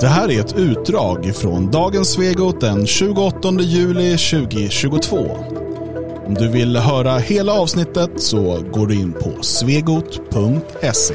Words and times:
Det 0.00 0.08
här 0.08 0.30
är 0.30 0.40
ett 0.40 0.56
utdrag 0.56 1.32
från 1.36 1.70
dagens 1.70 2.08
Svegot 2.08 2.60
den 2.60 2.86
28 2.86 3.50
juli 3.60 4.10
2022. 4.10 5.16
Om 6.26 6.34
du 6.34 6.48
vill 6.48 6.76
höra 6.76 7.18
hela 7.18 7.52
avsnittet 7.52 8.10
så 8.16 8.62
går 8.72 8.86
du 8.86 8.94
in 8.94 9.12
på 9.12 9.42
svegot.se. 9.42 11.14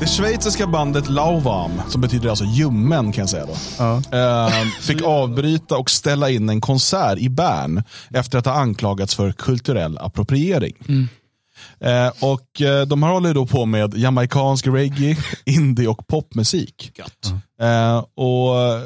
Det 0.00 0.06
schweiziska 0.06 0.66
bandet 0.66 1.08
Lauwarm, 1.10 1.72
som 1.88 2.00
betyder 2.00 2.28
alltså 2.28 2.44
ljummen 2.44 3.12
kan 3.12 3.22
jag 3.22 3.28
säga 3.28 3.46
då, 3.46 4.16
eh, 4.16 4.48
fick 4.80 5.02
avbryta 5.02 5.76
och 5.76 5.90
ställa 5.90 6.30
in 6.30 6.48
en 6.48 6.60
konsert 6.60 7.18
i 7.18 7.28
Bern 7.28 7.82
efter 8.10 8.38
att 8.38 8.46
ha 8.46 8.52
anklagats 8.52 9.14
för 9.14 9.32
kulturell 9.32 9.98
appropriering. 9.98 10.74
Eh, 11.80 12.12
och 12.20 12.62
eh, 12.62 12.86
De 12.86 13.02
här 13.02 13.10
håller 13.10 13.34
då 13.34 13.46
på 13.46 13.66
med 13.66 13.94
jamaicansk 13.94 14.66
reggae, 14.66 15.16
indie 15.44 15.88
och 15.88 16.06
popmusik. 16.06 16.92
Eh, 17.60 18.04
och 18.14 18.60
eh, 18.60 18.80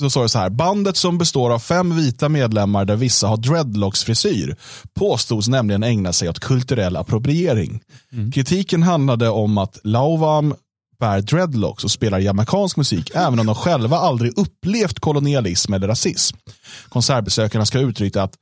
så 0.00 0.10
står 0.10 0.22
det 0.22 0.28
så 0.28 0.38
här, 0.38 0.50
bandet 0.50 0.96
som 0.96 1.18
består 1.18 1.50
av 1.50 1.58
fem 1.58 1.96
vita 1.96 2.28
medlemmar 2.28 2.84
där 2.84 2.96
vissa 2.96 3.28
har 3.28 3.36
dreadlocks-frisyr 3.36 4.56
påstods 4.94 5.48
nämligen 5.48 5.82
ägna 5.82 6.12
sig 6.12 6.28
åt 6.28 6.38
kulturell 6.38 6.96
appropriering. 6.96 7.80
Kritiken 8.34 8.82
handlade 8.82 9.28
om 9.28 9.58
att 9.58 9.78
Lauvam 9.84 10.54
bär 11.00 11.20
dreadlocks 11.20 11.84
och 11.84 11.90
spelar 11.90 12.18
jamaicansk 12.18 12.76
musik 12.76 13.10
även 13.14 13.38
om 13.40 13.46
de 13.46 13.54
själva 13.54 13.96
aldrig 13.96 14.38
upplevt 14.38 15.00
kolonialism 15.00 15.74
eller 15.74 15.88
rasism. 15.88 16.36
Konsertbesökarna 16.88 17.66
ska 17.66 17.78
uttrycka 17.78 18.22
att 18.22 18.34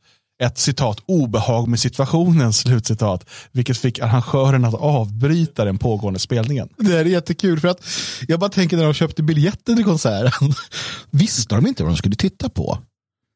ett 0.42 0.58
citat 0.58 1.00
obehag 1.06 1.68
med 1.68 1.80
situationen, 1.80 2.52
slutcitat, 2.52 3.24
vilket 3.52 3.78
fick 3.78 3.98
arrangören 3.98 4.64
att 4.64 4.74
avbryta 4.74 5.64
den 5.64 5.78
pågående 5.78 6.18
spelningen. 6.18 6.68
Det 6.76 6.90
här 6.90 6.98
är 6.98 7.04
jättekul 7.04 7.60
för 7.60 7.68
att 7.68 7.84
jag 8.28 8.40
bara 8.40 8.50
tänker 8.50 8.76
när 8.76 8.84
de 8.84 8.94
köpte 8.94 9.22
biljetten 9.22 9.76
till 9.76 9.84
konserten. 9.84 10.54
Visste 11.10 11.54
de 11.54 11.66
inte 11.66 11.82
vad 11.82 11.92
de 11.92 11.96
skulle 11.96 12.16
titta 12.16 12.48
på? 12.48 12.78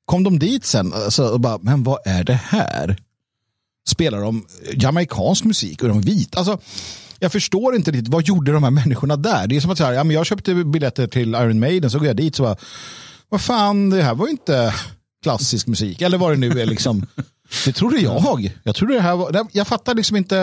Kom 0.04 0.22
de 0.24 0.38
dit 0.38 0.64
sen 0.64 0.92
alltså, 0.92 1.28
och 1.28 1.40
bara, 1.40 1.58
men 1.62 1.82
vad 1.82 1.98
är 2.04 2.24
det 2.24 2.40
här? 2.44 2.96
Spelar 3.88 4.20
de 4.20 4.46
jamaicansk 4.74 5.44
musik 5.44 5.82
och 5.82 5.88
de 5.88 5.98
är 5.98 6.02
vita? 6.02 6.38
Alltså, 6.38 6.58
jag 7.18 7.32
förstår 7.32 7.74
inte 7.74 7.90
riktigt, 7.90 8.08
vad 8.08 8.26
gjorde 8.26 8.52
de 8.52 8.62
här 8.62 8.70
människorna 8.70 9.16
där? 9.16 9.46
Det 9.46 9.56
är 9.56 9.60
som 9.60 9.70
att 9.70 9.78
säga, 9.78 9.94
ja, 9.94 10.04
men 10.04 10.16
jag 10.16 10.26
köpte 10.26 10.54
biljetter 10.54 11.06
till 11.06 11.34
Iron 11.34 11.60
Maiden, 11.60 11.90
så 11.90 11.98
går 11.98 12.06
jag 12.06 12.16
dit 12.16 12.36
så 12.36 12.42
bara, 12.42 12.56
vad 13.28 13.40
fan, 13.40 13.90
det 13.90 14.02
här 14.02 14.14
var 14.14 14.26
ju 14.26 14.30
inte 14.30 14.74
klassisk 15.22 15.66
musik. 15.66 16.02
Eller 16.02 16.18
vad 16.18 16.32
det 16.32 16.36
nu 16.36 16.60
är 16.60 16.66
liksom. 16.66 17.06
Det 17.64 17.72
trodde 17.72 17.96
jag. 18.00 18.50
Jag 18.62 18.74
trodde 18.74 18.94
det 18.94 19.00
här 19.00 19.16
var, 19.16 19.46
jag 19.52 19.66
fattar 19.66 19.94
liksom 19.94 20.16
inte. 20.16 20.36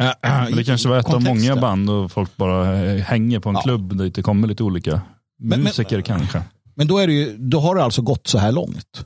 äh, 0.00 0.06
äh, 0.08 0.14
Men 0.22 0.56
det 0.56 0.64
kanske 0.64 0.88
var 0.88 0.98
ett 0.98 1.06
av 1.14 1.22
många 1.22 1.56
band 1.56 1.90
och 1.90 2.12
folk 2.12 2.36
bara 2.36 2.76
eh, 2.84 3.02
hänger 3.02 3.40
på 3.40 3.48
en 3.48 3.54
Ja. 3.54 3.62
klubb 3.62 3.98
dit 3.98 4.14
det 4.14 4.22
kommer 4.22 4.48
lite 4.48 4.62
olika 4.62 5.00
men- 5.42 5.60
musiker 5.62 6.00
kanske. 6.00 6.42
Men 6.74 6.86
då, 6.86 6.98
är 6.98 7.06
det 7.06 7.12
ju, 7.12 7.36
då 7.38 7.60
har 7.60 7.74
det 7.74 7.84
alltså 7.84 8.02
gått 8.02 8.26
så 8.26 8.38
här 8.38 8.52
långt. 8.52 9.04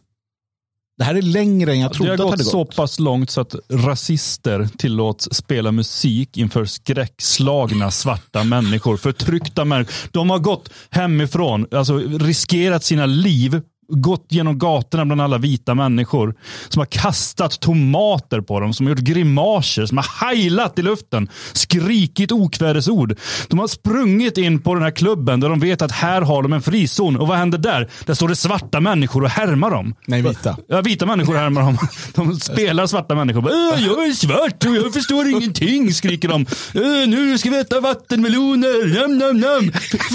Det 0.99 1.05
här 1.05 1.15
är 1.15 1.23
längre 1.23 1.73
än 1.73 1.81
jag 1.81 1.91
Det 1.91 1.95
trodde 1.95 2.11
har 2.11 2.15
att 2.15 2.19
det 2.19 2.23
gått 2.25 2.31
hade 2.33 2.45
så 2.45 2.59
gått. 2.59 2.77
pass 2.77 2.99
långt 2.99 3.31
så 3.31 3.41
att 3.41 3.55
rasister 3.71 4.69
tillåts 4.79 5.29
spela 5.33 5.73
musik 5.73 6.37
inför 6.37 6.65
skräckslagna 6.65 7.91
svarta 7.91 8.45
människor, 8.45 8.97
förtryckta 8.97 9.65
människor. 9.65 9.95
De 10.13 10.31
har 10.31 10.39
gått 10.39 10.69
hemifrån, 10.91 11.67
alltså 11.73 11.99
riskerat 11.99 12.85
sina 12.85 13.07
liv, 13.07 13.61
gått 13.91 14.27
genom 14.29 14.59
gatorna 14.59 15.05
bland 15.05 15.21
alla 15.21 15.39
vita 15.39 15.75
människor, 15.75 16.35
som 16.69 16.81
har 16.81 16.87
kastat 16.87 17.61
tomater 17.61 18.41
på 18.41 18.61
dem, 18.61 18.75
som 18.75 18.87
har 18.87 18.91
gjort 18.91 18.99
grimaser, 19.05 19.87
som 19.87 19.97
har 19.99 20.27
heilat 20.29 20.79
i 20.79 20.83
luften, 20.83 21.29
skrikit 21.53 22.33
okvädesord. 22.33 23.19
De 23.49 23.59
har 23.59 23.69
sprungit 23.69 24.39
in 24.39 24.61
på 24.63 24.75
den 24.75 24.83
här 24.83 24.91
klubben 24.91 25.41
där 25.41 25.49
de 25.49 25.61
vet 25.61 25.83
att 25.83 25.93
här 25.93 26.23
har 26.23 26.43
de 26.43 26.53
en 26.53 26.63
frizon. 26.63 27.17
Och 27.17 27.29
vad 27.29 27.39
händer 27.39 27.59
där? 27.59 27.89
Där 28.07 28.15
står 28.15 28.29
det 28.29 28.37
svarta 28.37 28.81
människor 28.81 29.23
och 29.25 29.31
härmar 29.31 29.71
dem. 29.71 29.95
Nej, 30.07 30.23
vita. 30.23 30.57
Ja, 30.69 30.81
vita 30.81 31.07
människor 31.07 31.35
härmar 31.35 31.61
dem. 31.63 31.79
De 32.15 32.41
spelar 32.41 32.87
svarta 32.87 33.15
människor. 33.15 33.51
"Äh, 33.51 33.85
jag 33.87 34.07
är 34.09 34.13
svart 34.13 34.65
och 34.65 34.77
jag 34.77 34.93
förstår 34.93 35.29
ingenting, 35.29 35.93
skriker 35.95 36.29
de. 36.29 36.47
"Äh, 36.75 37.09
Nu 37.09 37.39
ska 37.39 37.51
vi 37.51 37.59
äta 37.61 37.81
vattenmeloner. 37.81 39.01
Nam, 39.01 39.19
nam, 39.19 39.37
nam. 39.41 39.73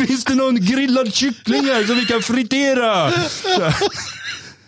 Finns 0.07 0.25
det 0.25 0.35
någon 0.35 0.55
grillad 0.65 1.13
kyckling 1.13 1.63
här 1.65 1.83
som 1.83 1.95
vi 1.95 2.05
kan 2.05 2.21
fritera? 2.21 3.11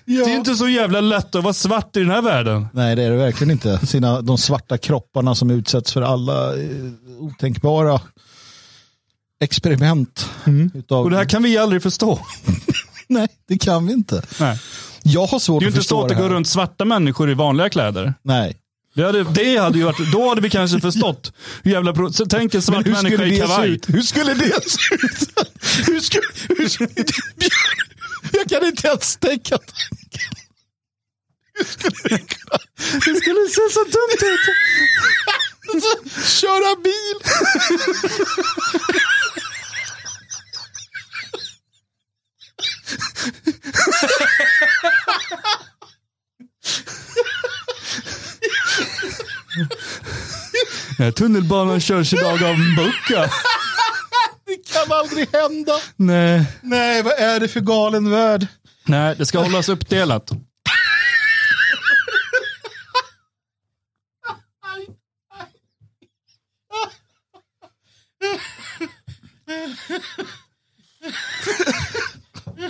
Det 0.06 0.14
är 0.14 0.36
inte 0.36 0.56
så 0.56 0.70
jävla 0.70 1.02
lätt 1.02 1.36
att 1.36 1.44
vara 1.44 1.54
svart 1.54 1.96
i 1.96 2.00
den 2.00 2.10
här 2.10 2.22
världen. 2.22 2.68
Nej, 2.74 2.96
det 2.96 3.04
är 3.04 3.12
det 3.12 3.18
verkligen 3.18 3.52
inte. 3.52 3.88
Sina, 3.88 4.22
de 4.22 4.38
svarta 4.38 4.78
kropparna 4.78 5.36
som 5.36 5.52
utsätts 5.52 5.94
för 5.94 6.02
alla 6.02 6.54
eh, 6.54 6.70
otänkbara 7.20 8.02
experiment. 9.44 10.30
Utav, 10.74 11.04
Och 11.04 11.10
det 11.12 11.18
här 11.18 11.26
kan 11.26 11.44
vi 11.44 11.58
aldrig 11.58 11.84
förstå. 11.84 12.20
Nej, 13.08 13.28
det 13.48 13.58
kan 13.58 13.88
vi 13.88 13.94
inte. 13.94 14.22
Nej. 14.40 14.60
Jag 15.04 15.28
har 15.28 15.40
svårt 15.40 15.60
Det 15.60 15.64
är 15.64 15.68
ju 15.68 15.68
att 15.68 15.72
inte 15.74 15.80
förstå 15.80 16.00
så 16.00 16.04
att 16.04 16.10
det 16.10 16.16
går 16.16 16.30
runt 16.30 16.48
svarta 16.48 16.86
människor 16.86 17.32
i 17.32 17.34
vanliga 17.34 17.70
kläder. 17.70 18.14
Nej. 18.24 18.58
Det 18.96 19.04
hade, 19.04 19.24
det 19.24 19.58
hade 19.58 19.78
ju 19.78 19.84
varit, 19.84 20.12
då 20.12 20.30
hade 20.30 20.42
vi 20.42 20.50
kanske 20.50 20.80
förstått. 20.80 21.34
Hur 21.64 21.72
jävla 21.72 21.94
pro, 21.94 22.14
så 22.14 22.26
tänk 22.26 22.56
en 22.56 22.62
svart 22.62 22.86
människa 22.86 23.02
skulle 23.02 23.26
i 23.26 23.30
det 23.30 23.38
kavaj. 23.38 23.80
Hur 23.88 24.02
skulle 24.02 24.34
det 24.34 24.70
se 24.70 24.96
ut? 24.96 25.30
Hur 25.88 26.00
skulle, 26.00 26.24
hur 26.50 26.70
skulle 26.70 26.90
det, 26.96 27.04
jag 28.50 28.62
kan 28.62 28.70
inte 28.70 28.88
ens 28.88 29.18
tänka 29.18 29.58
tanken. 29.58 30.34
Hur 31.54 31.64
skulle 31.64 31.92
det 32.04 32.18
kunna... 32.18 32.60
Det 33.06 33.16
skulle 33.22 33.50
se 33.50 33.62
så 33.72 33.84
dumt 33.84 34.22
ut. 34.22 34.40
Köra 36.26 36.76
bil. 36.76 37.18
Tunnelbanan 51.16 51.82
körs 51.82 52.14
idag 52.14 52.44
av. 52.44 52.56
Det 53.08 53.30
kan 54.86 54.98
aldrig 54.98 55.30
hända. 55.34 55.74
Nej. 55.96 56.46
Nej, 56.62 57.04
vad 57.04 57.14
är 57.14 57.40
det 57.40 57.48
för 57.48 57.60
galen 57.60 58.10
värld? 58.10 58.48
Nej, 58.86 59.16
det 59.18 59.26
ska 59.26 59.40
hållas 59.40 59.70
uppdelat. 59.70 60.32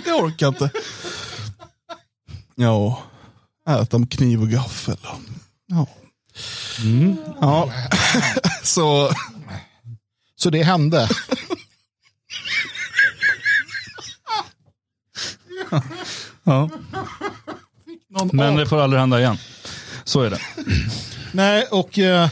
Jag 0.04 0.24
orkar 0.24 0.48
inte. 0.48 0.70
Ja, 2.54 3.02
äta 3.68 3.98
med 3.98 4.12
kniv 4.12 4.42
och 4.42 4.48
gaffel. 4.48 4.96
Ja. 5.66 5.86
ja. 7.40 7.72
Så 8.62 9.12
Så 10.36 10.50
det 10.50 10.62
hände. 10.62 11.08
Ja. 16.48 16.70
Men 18.32 18.56
det 18.56 18.66
får 18.66 18.80
aldrig 18.80 19.00
hända 19.00 19.20
igen. 19.20 19.36
Så 20.04 20.20
är 20.22 20.30
det. 20.30 20.38
Nej, 21.32 21.66
och... 21.70 21.98
eh, 21.98 22.28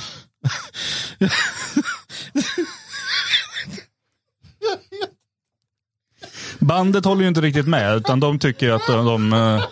Bandet 6.59 7.05
håller 7.05 7.22
ju 7.22 7.28
inte 7.28 7.41
riktigt 7.41 7.66
med, 7.69 7.97
utan 7.97 8.21
de 8.21 8.38
tycker 8.38 8.71
att 8.71 8.87
de, 8.87 9.06
de 9.06 9.32
eh, 9.32 9.65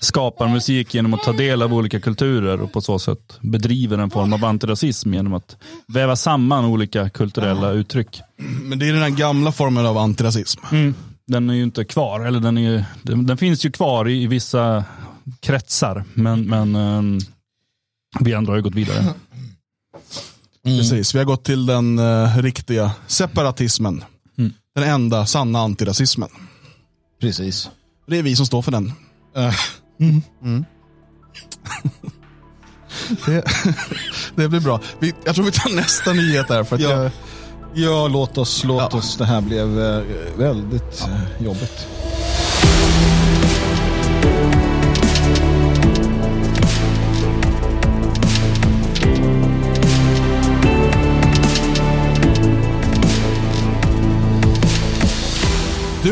skapar 0.00 0.48
musik 0.48 0.94
genom 0.94 1.14
att 1.14 1.22
ta 1.22 1.32
del 1.32 1.62
av 1.62 1.74
olika 1.74 2.00
kulturer 2.00 2.60
och 2.60 2.72
på 2.72 2.80
så 2.80 2.98
sätt 2.98 3.38
bedriver 3.40 3.98
en 3.98 4.10
form 4.10 4.32
av 4.32 4.44
antirasism 4.44 5.14
genom 5.14 5.34
att 5.34 5.56
väva 5.86 6.16
samman 6.16 6.64
olika 6.64 7.10
kulturella 7.10 7.70
uttryck. 7.70 8.20
Men 8.36 8.78
det 8.78 8.88
är 8.88 8.92
den 8.92 9.02
här 9.02 9.10
gamla 9.10 9.52
formen 9.52 9.86
av 9.86 9.98
antirasism. 9.98 10.60
Den 11.26 11.50
är 11.50 11.54
ju 11.54 11.62
inte 11.62 11.84
kvar, 11.84 12.20
eller 12.20 12.40
den, 12.40 12.58
är 12.58 12.62
ju, 12.72 12.84
den, 13.02 13.26
den 13.26 13.36
finns 13.36 13.64
ju 13.66 13.70
kvar 13.70 14.08
i, 14.08 14.22
i 14.22 14.26
vissa 14.26 14.84
kretsar, 15.40 16.04
men, 16.14 16.42
men 16.42 16.74
eh, 16.76 17.02
vi 18.20 18.34
andra 18.34 18.52
har 18.52 18.56
ju 18.56 18.62
gått 18.62 18.74
vidare. 18.74 19.04
Precis, 20.64 21.14
vi 21.14 21.18
har 21.18 21.26
gått 21.26 21.44
till 21.44 21.66
den 21.66 21.98
eh, 21.98 22.38
riktiga 22.38 22.92
separatismen. 23.06 24.04
Den 24.74 24.84
enda 24.84 25.26
sanna 25.26 25.58
antirasismen. 25.58 26.28
Precis. 27.20 27.70
Det 28.06 28.18
är 28.18 28.22
vi 28.22 28.36
som 28.36 28.46
står 28.46 28.62
för 28.62 28.72
den. 28.72 28.92
Eh, 29.36 29.54
Mm. 30.00 30.22
det, 33.26 33.44
det 34.36 34.48
blir 34.48 34.60
bra. 34.60 34.80
Vi, 34.98 35.14
jag 35.24 35.34
tror 35.34 35.44
vi 35.44 35.52
tar 35.52 35.76
nästa 35.76 36.12
nyhet 36.12 36.48
där. 36.48 36.64
För 36.64 36.76
att 36.76 36.82
Ja. 36.82 36.90
jag, 36.90 37.10
ja, 37.74 38.08
låt 38.08 38.38
oss. 38.38 38.64
Låt 38.64 38.92
Ja. 38.92 38.98
oss. 38.98 39.16
Det 39.16 39.24
här 39.24 39.40
blev 39.40 39.80
eh, 39.84 40.02
väldigt 40.38 41.00
eh, 41.00 41.44
jobbigt. 41.44 41.86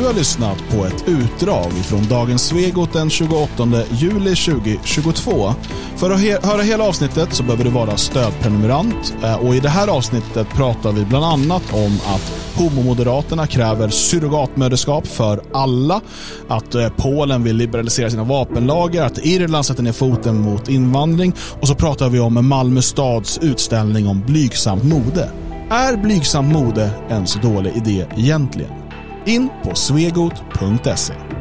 Du 0.03 0.07
har 0.07 0.15
lyssnat 0.15 0.59
på 0.71 0.85
ett 0.85 1.09
utdrag 1.09 1.73
från 1.73 2.09
dagens 2.09 2.43
Svegot 2.43 2.93
den 2.93 3.11
28 3.11 3.69
juli 3.91 4.35
2022. 4.35 5.53
För 5.97 6.11
att 6.11 6.21
he 6.21 6.39
höra 6.43 6.63
hela 6.63 6.85
avsnittet 6.85 7.35
så 7.35 7.43
behöver 7.43 7.65
du 7.65 7.71
vara 7.71 7.97
stödprenumerant 7.97 9.15
eh, 9.23 9.47
och 9.47 9.55
i 9.55 9.61
det 9.61 9.69
här 9.69 9.89
avsnittet 9.89 10.49
pratar 10.49 10.93
vi 10.93 11.05
bland 11.05 11.25
annat 11.25 11.63
om 11.73 11.99
att 12.07 12.33
homomoderaterna 12.57 13.47
kräver 13.47 13.89
surrogatmödraskap 13.89 15.07
för 15.07 15.43
alla, 15.53 16.01
att 16.49 16.75
eh, 16.75 16.89
Polen 16.97 17.45
vill 17.45 17.57
liberalisera 17.57 18.11
sina 18.11 18.25
vapenlagar, 18.25 19.07
att 19.07 19.25
Irland 19.27 19.67
sätter 19.67 19.83
ner 19.83 19.93
foten 19.93 20.41
mot 20.41 20.69
invandring 20.69 21.33
och 21.61 21.69
så 21.69 21.75
pratar 21.75 22.09
vi 22.09 22.21
om 22.21 22.49
Malmö 22.49 22.83
stads 22.83 23.39
utställning 23.43 24.07
om 24.07 24.23
blygsamt 24.27 24.85
mode. 24.85 25.31
Är 25.71 25.97
blygsamt 25.97 26.53
mode 26.53 26.91
en 27.09 27.27
så 27.27 27.39
dålig 27.39 27.77
idé 27.77 28.07
egentligen? 28.17 28.82
In 29.27 29.49
på 29.65 29.75
svegot.se. 29.75 31.32